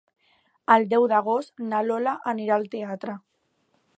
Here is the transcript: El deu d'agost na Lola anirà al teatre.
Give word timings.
El 0.75 0.85
deu 0.93 1.05
d'agost 1.11 1.63
na 1.73 1.83
Lola 1.89 2.17
anirà 2.33 2.57
al 2.57 2.67
teatre. 2.77 3.19